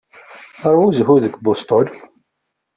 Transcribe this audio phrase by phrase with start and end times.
[0.73, 1.87] Ṛwu zzhu deg Boston.